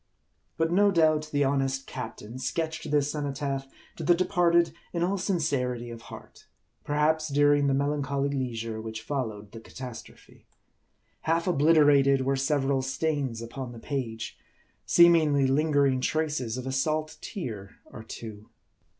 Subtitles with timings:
[0.57, 3.67] But no doubt the honest captain sketched this cenotaph
[3.97, 6.47] to the departed in all sincerity of heart;
[6.83, 7.67] perhaps, during 116 MARDI.
[7.67, 7.85] the
[8.27, 10.47] melancholy leisure which followed the catastrophe.
[11.29, 14.39] Half obliterated were several stains upon the page;
[14.87, 18.49] seem ingly, lingering traces of a salt tear or two.